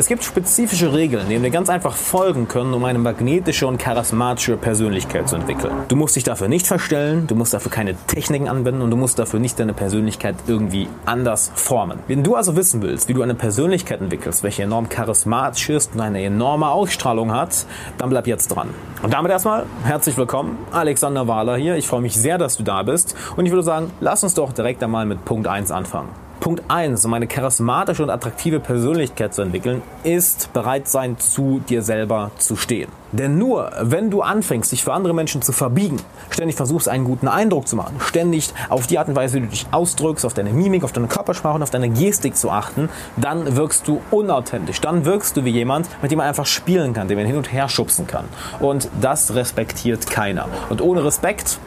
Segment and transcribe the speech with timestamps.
[0.00, 4.56] Es gibt spezifische Regeln, denen wir ganz einfach folgen können, um eine magnetische und charismatische
[4.56, 5.74] Persönlichkeit zu entwickeln.
[5.88, 9.18] Du musst dich dafür nicht verstellen, du musst dafür keine Techniken anwenden und du musst
[9.18, 11.98] dafür nicht deine Persönlichkeit irgendwie anders formen.
[12.08, 16.00] Wenn du also wissen willst, wie du eine Persönlichkeit entwickelst, welche enorm charismatisch ist und
[16.00, 17.66] eine enorme Ausstrahlung hat,
[17.98, 18.70] dann bleib jetzt dran.
[19.02, 21.76] Und damit erstmal herzlich willkommen, Alexander Wahler hier.
[21.76, 24.54] Ich freue mich sehr, dass du da bist und ich würde sagen, lass uns doch
[24.54, 26.08] direkt einmal mit Punkt 1 anfangen.
[26.50, 31.80] Punkt 1, um eine charismatische und attraktive Persönlichkeit zu entwickeln, ist bereit sein, zu dir
[31.80, 32.90] selber zu stehen.
[33.12, 37.28] Denn nur wenn du anfängst, dich für andere Menschen zu verbiegen, ständig versuchst, einen guten
[37.28, 40.52] Eindruck zu machen, ständig auf die Art und Weise, wie du dich ausdrückst, auf deine
[40.52, 44.80] Mimik, auf deine Körpersprache und auf deine Gestik zu achten, dann wirkst du unauthentisch.
[44.80, 47.52] Dann wirkst du wie jemand, mit dem man einfach spielen kann, den man hin und
[47.52, 48.24] her schubsen kann.
[48.58, 50.48] Und das respektiert keiner.
[50.68, 51.60] Und ohne Respekt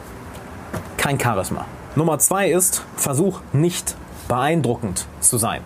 [0.98, 1.64] kein Charisma.
[1.96, 3.96] Nummer zwei ist, versuch nicht
[4.28, 5.62] beeindruckend zu sein.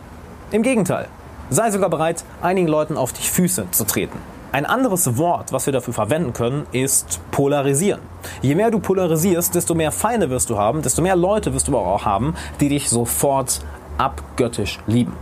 [0.51, 1.09] Im Gegenteil,
[1.51, 4.19] sei sogar bereit, einigen Leuten auf die Füße zu treten.
[4.51, 8.01] Ein anderes Wort, was wir dafür verwenden können, ist polarisieren.
[8.41, 11.77] Je mehr du polarisierst, desto mehr Feinde wirst du haben, desto mehr Leute wirst du
[11.77, 13.61] auch haben, die dich sofort
[13.99, 15.13] abgöttisch lieben.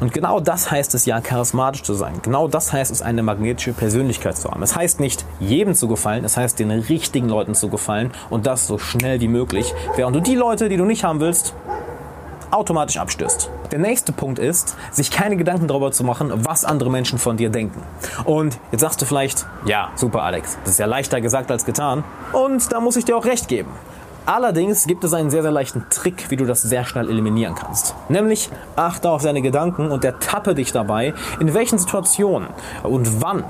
[0.00, 2.14] Und genau das heißt es ja, charismatisch zu sein.
[2.20, 4.62] Genau das heißt es, eine magnetische Persönlichkeit zu haben.
[4.62, 8.66] Es heißt nicht, jedem zu gefallen, es heißt, den richtigen Leuten zu gefallen und das
[8.66, 9.72] so schnell wie möglich.
[9.96, 11.54] Während du die Leute, die du nicht haben willst,
[12.54, 13.50] automatisch abstößt.
[13.72, 17.50] Der nächste Punkt ist, sich keine Gedanken darüber zu machen, was andere Menschen von dir
[17.50, 17.82] denken.
[18.24, 22.04] Und jetzt sagst du vielleicht, ja, super Alex, das ist ja leichter gesagt als getan.
[22.32, 23.70] Und da muss ich dir auch recht geben.
[24.26, 27.94] Allerdings gibt es einen sehr, sehr leichten Trick, wie du das sehr schnell eliminieren kannst.
[28.08, 32.48] Nämlich achte auf deine Gedanken und ertappe dich dabei, in welchen Situationen
[32.84, 33.44] und wann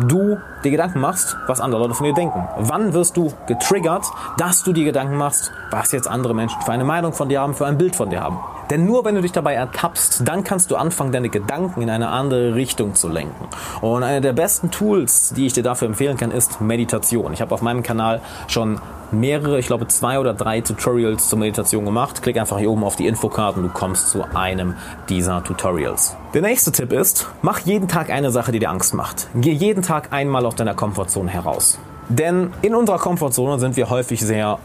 [0.00, 2.48] du dir Gedanken machst, was andere Leute von dir denken.
[2.58, 6.84] Wann wirst du getriggert, dass du dir Gedanken machst, was jetzt andere Menschen für eine
[6.84, 8.38] Meinung von dir haben, für ein Bild von dir haben.
[8.70, 12.08] Denn nur wenn du dich dabei ertappst, dann kannst du anfangen, deine Gedanken in eine
[12.08, 13.48] andere Richtung zu lenken.
[13.80, 17.32] Und eine der besten Tools, die ich dir dafür empfehlen kann, ist Meditation.
[17.32, 18.80] Ich habe auf meinem Kanal schon
[19.10, 22.22] mehrere, ich glaube zwei oder drei Tutorials zur Meditation gemacht.
[22.22, 24.74] Klick einfach hier oben auf die Infokarte und du kommst zu einem
[25.08, 26.16] dieser Tutorials.
[26.34, 29.28] Der nächste Tipp ist, mach jeden Tag eine Sache, die dir Angst macht.
[29.34, 31.78] Geh jeden Tag einmal aus deiner Komfortzone heraus.
[32.10, 34.58] Denn in unserer Komfortzone sind wir häufig sehr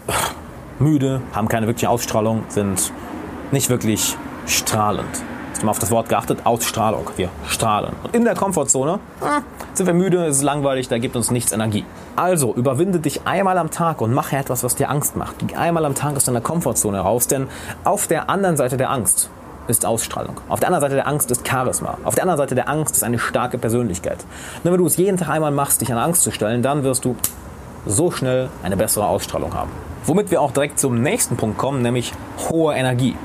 [0.80, 2.92] müde, haben keine wirkliche Ausstrahlung, sind
[3.54, 5.08] nicht wirklich strahlend.
[5.52, 6.40] Hast du mal auf das Wort geachtet?
[6.44, 7.10] Ausstrahlung.
[7.16, 7.94] Wir strahlen.
[8.04, 9.42] Und in der Komfortzone äh,
[9.74, 11.86] sind wir müde, es ist langweilig, da gibt uns nichts Energie.
[12.16, 15.36] Also überwinde dich einmal am Tag und mache etwas, was dir Angst macht.
[15.48, 17.48] Geh einmal am Tag aus deiner Komfortzone raus, denn
[17.84, 19.30] auf der anderen Seite der Angst
[19.68, 20.42] ist Ausstrahlung.
[20.50, 21.98] Auf der anderen Seite der Angst ist Charisma.
[22.04, 24.26] Auf der anderen Seite der Angst ist eine starke Persönlichkeit.
[24.64, 27.06] Und wenn du es jeden Tag einmal machst, dich an Angst zu stellen, dann wirst
[27.06, 27.16] du
[27.86, 29.70] so schnell eine bessere Ausstrahlung haben.
[30.06, 32.14] Womit wir auch direkt zum nächsten Punkt kommen, nämlich
[32.50, 33.16] hohe Energie.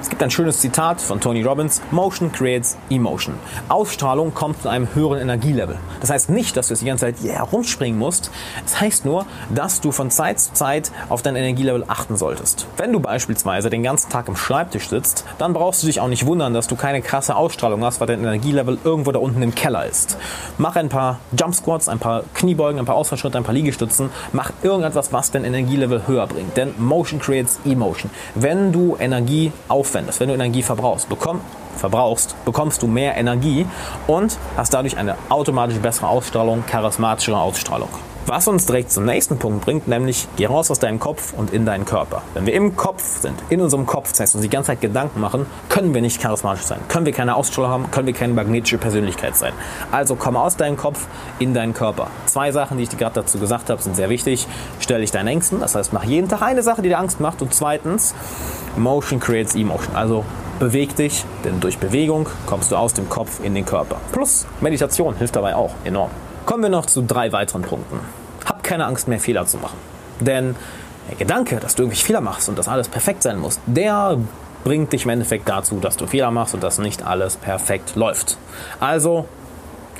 [0.00, 3.34] Es gibt ein schönes Zitat von Tony Robbins, Motion creates Emotion.
[3.68, 5.76] Ausstrahlung kommt zu einem höheren Energielevel.
[6.00, 8.30] Das heißt nicht, dass du jetzt die ganze Zeit yeah, rumspringen musst.
[8.64, 12.66] Es das heißt nur, dass du von Zeit zu Zeit auf dein Energielevel achten solltest.
[12.76, 16.26] Wenn du beispielsweise den ganzen Tag am Schreibtisch sitzt, dann brauchst du dich auch nicht
[16.26, 19.84] wundern, dass du keine krasse Ausstrahlung hast, weil dein Energielevel irgendwo da unten im Keller
[19.84, 20.16] ist.
[20.58, 24.10] Mach ein paar Jump Squats, ein paar Kniebeugen, ein paar Ausfallschritte, ein paar Liegestützen.
[24.32, 26.56] Mach irgendetwas, was dein Energielevel höher bringt.
[26.56, 28.10] Denn Motion creates Emotion.
[28.36, 31.40] Wenn du Energie aufwendest, wenn du Energie verbrauchst, bekomm,
[31.76, 33.66] verbrauchst, bekommst du mehr Energie
[34.06, 37.90] und hast dadurch eine automatisch bessere Ausstrahlung, charismatischere Ausstrahlung.
[38.28, 41.64] Was uns direkt zum nächsten Punkt bringt, nämlich geh raus aus deinem Kopf und in
[41.64, 42.20] deinen Körper.
[42.34, 45.18] Wenn wir im Kopf sind, in unserem Kopf, das heißt uns die ganze Zeit Gedanken
[45.18, 48.76] machen, können wir nicht charismatisch sein, können wir keine Ausstrahlung haben, können wir keine magnetische
[48.76, 49.54] Persönlichkeit sein.
[49.92, 51.06] Also komm aus deinem Kopf
[51.38, 52.08] in deinen Körper.
[52.26, 54.46] Zwei Sachen, die ich dir gerade dazu gesagt habe, sind sehr wichtig.
[54.78, 57.40] Stell dich deinen Ängsten, das heißt mach jeden Tag eine Sache, die dir Angst macht
[57.40, 58.14] und zweitens,
[58.76, 59.96] Motion creates Emotion.
[59.96, 60.26] Also
[60.58, 63.96] beweg dich, denn durch Bewegung kommst du aus dem Kopf in den Körper.
[64.12, 66.10] Plus Meditation hilft dabei auch enorm.
[66.48, 68.00] Kommen wir noch zu drei weiteren Punkten.
[68.46, 69.76] Hab keine Angst mehr, Fehler zu machen.
[70.18, 70.56] Denn
[71.10, 74.16] der Gedanke, dass du irgendwelche Fehler machst und dass alles perfekt sein muss, der
[74.64, 78.38] bringt dich im Endeffekt dazu, dass du Fehler machst und dass nicht alles perfekt läuft.
[78.80, 79.26] Also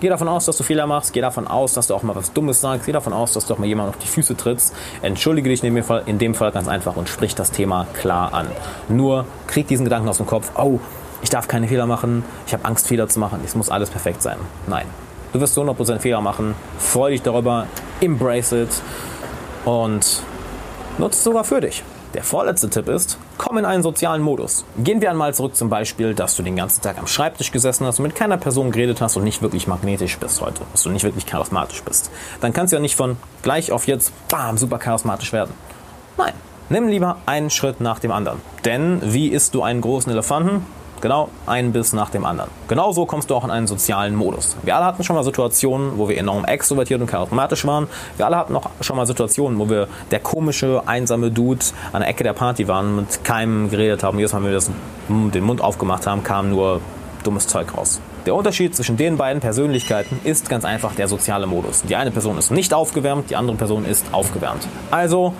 [0.01, 1.13] Geh davon aus, dass du Fehler machst.
[1.13, 2.87] Geh davon aus, dass du auch mal was Dummes sagst.
[2.87, 4.75] Geh davon aus, dass du auch mal jemand auf die Füße trittst.
[5.03, 8.47] Entschuldige dich in dem Fall ganz einfach und sprich das Thema klar an.
[8.89, 10.53] Nur krieg diesen Gedanken aus dem Kopf.
[10.57, 10.79] Oh,
[11.21, 12.25] ich darf keine Fehler machen.
[12.47, 13.41] Ich habe Angst, Fehler zu machen.
[13.45, 14.39] Es muss alles perfekt sein.
[14.67, 14.87] Nein.
[15.33, 16.55] Du wirst 100% Fehler machen.
[16.79, 17.67] Freu dich darüber.
[18.01, 18.83] Embrace it.
[19.65, 20.23] Und
[20.99, 21.83] nutze es sogar für dich.
[22.15, 24.65] Der vorletzte Tipp ist, komm in einen sozialen Modus.
[24.79, 27.99] Gehen wir einmal zurück zum Beispiel, dass du den ganzen Tag am Schreibtisch gesessen hast
[27.99, 31.05] und mit keiner Person geredet hast und nicht wirklich magnetisch bist heute, dass du nicht
[31.05, 32.11] wirklich charismatisch bist.
[32.41, 35.53] Dann kannst du ja nicht von gleich auf jetzt, bam, super charismatisch werden.
[36.17, 36.33] Nein,
[36.71, 38.41] nimm lieber einen Schritt nach dem anderen.
[38.65, 40.65] Denn wie isst du einen großen Elefanten?
[41.01, 42.51] Genau einen Biss nach dem anderen.
[42.69, 44.57] Genauso kommst du auch in einen sozialen Modus.
[44.63, 47.89] Wir alle hatten schon mal Situationen, wo wir enorm extrovertiert und charismatisch waren.
[48.17, 52.09] Wir alle hatten auch schon mal Situationen, wo wir der komische, einsame Dude an der
[52.09, 54.19] Ecke der Party waren, mit keinem geredet haben.
[54.19, 54.71] Jedes Mal, wenn wir das,
[55.09, 56.81] den Mund aufgemacht haben, kam nur
[57.23, 58.01] dummes Zeug raus.
[58.29, 61.81] Der Unterschied zwischen den beiden Persönlichkeiten ist ganz einfach der soziale Modus.
[61.85, 64.69] Die eine Person ist nicht aufgewärmt, die andere Person ist aufgewärmt.
[64.91, 65.33] Also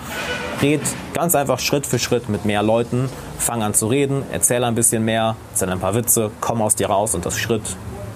[0.59, 0.81] red
[1.13, 3.07] ganz einfach Schritt für Schritt mit mehr Leuten,
[3.37, 6.87] fang an zu reden, erzähl ein bisschen mehr, erzähl ein paar Witze, komm aus dir
[6.87, 7.61] raus und das Schritt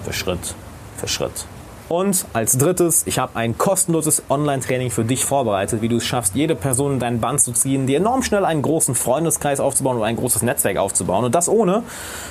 [0.04, 0.56] für Schritt
[0.96, 1.46] für Schritt.
[1.88, 6.34] Und als drittes, ich habe ein kostenloses Online-Training für dich vorbereitet, wie du es schaffst,
[6.34, 10.06] jede Person in deinen Band zu ziehen, dir enorm schnell einen großen Freundeskreis aufzubauen oder
[10.06, 11.26] ein großes Netzwerk aufzubauen.
[11.26, 11.82] Und das ohne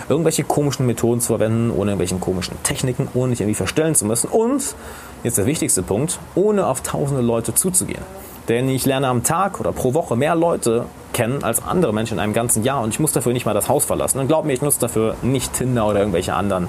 [0.09, 4.27] irgendwelche komischen Methoden zu verwenden, ohne irgendwelche komischen Techniken, ohne dich irgendwie verstellen zu müssen.
[4.27, 4.75] Und,
[5.23, 8.01] jetzt der wichtigste Punkt, ohne auf tausende Leute zuzugehen.
[8.49, 12.19] Denn ich lerne am Tag oder pro Woche mehr Leute kennen als andere Menschen in
[12.19, 14.19] einem ganzen Jahr und ich muss dafür nicht mal das Haus verlassen.
[14.19, 16.67] Und glaub mir, ich nutze dafür nicht Tinder oder irgendwelche anderen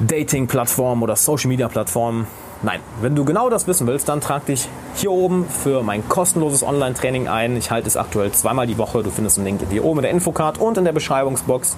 [0.00, 2.26] Dating-Plattformen oder Social-Media-Plattformen.
[2.64, 6.62] Nein, wenn du genau das wissen willst, dann trag dich hier oben für mein kostenloses
[6.62, 7.56] Online-Training ein.
[7.56, 9.02] Ich halte es aktuell zweimal die Woche.
[9.02, 11.76] Du findest den Link hier oben in der Infocard und in der Beschreibungsbox.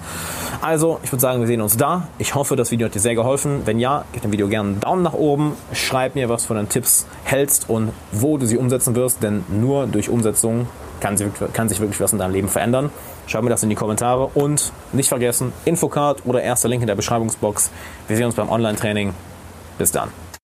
[0.61, 2.07] Also, ich würde sagen, wir sehen uns da.
[2.19, 3.63] Ich hoffe, das Video hat dir sehr geholfen.
[3.65, 5.53] Wenn ja, gib dem Video gerne einen Daumen nach oben.
[5.73, 9.87] Schreib mir, was von den Tipps hältst und wo du sie umsetzen wirst, denn nur
[9.87, 10.67] durch Umsetzung
[10.99, 12.89] kann, sie, kann sich wirklich was in deinem Leben verändern.
[13.27, 16.95] Schreib mir das in die Kommentare und nicht vergessen, Infocard oder erster Link in der
[16.95, 17.71] Beschreibungsbox.
[18.07, 19.13] Wir sehen uns beim Online-Training.
[19.77, 20.24] Bis dann.